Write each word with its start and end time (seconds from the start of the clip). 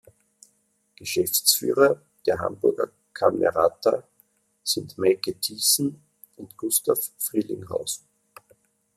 Geschäftsführer 0.95 2.01
der 2.25 2.39
Hamburger 2.39 2.89
Camerata 3.13 4.01
sind 4.63 4.97
Meike 4.97 5.39
Thiessen 5.39 6.01
und 6.37 6.57
Gustav 6.57 6.97
Frielinghaus. 7.19 8.01